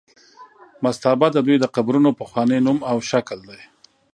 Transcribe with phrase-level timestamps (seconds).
[0.83, 3.61] مستابه د دوی د قبرونو پخوانی نوم او شکل دی.